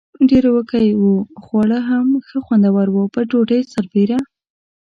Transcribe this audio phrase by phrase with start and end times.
[0.29, 1.03] ډېر وږي و،
[1.43, 4.17] خواړه هم ښه خوندور و، پر ډوډۍ سربېره.